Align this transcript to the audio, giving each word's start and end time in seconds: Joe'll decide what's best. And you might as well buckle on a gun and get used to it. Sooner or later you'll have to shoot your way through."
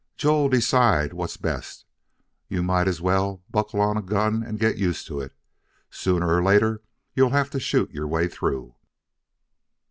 Joe'll 0.17 0.49
decide 0.49 1.13
what's 1.13 1.37
best. 1.37 1.85
And 2.49 2.55
you 2.55 2.63
might 2.63 2.87
as 2.87 2.99
well 3.01 3.43
buckle 3.51 3.81
on 3.81 3.97
a 3.97 4.01
gun 4.01 4.41
and 4.41 4.57
get 4.57 4.79
used 4.79 5.05
to 5.09 5.19
it. 5.19 5.31
Sooner 5.91 6.27
or 6.35 6.41
later 6.43 6.81
you'll 7.13 7.29
have 7.29 7.51
to 7.51 7.59
shoot 7.59 7.91
your 7.91 8.07
way 8.07 8.27
through." 8.27 8.73